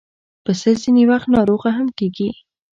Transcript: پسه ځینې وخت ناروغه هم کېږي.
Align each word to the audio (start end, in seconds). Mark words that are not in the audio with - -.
پسه 0.43 0.71
ځینې 0.81 1.03
وخت 1.11 1.27
ناروغه 1.35 1.69
هم 1.77 1.87
کېږي. 1.97 2.29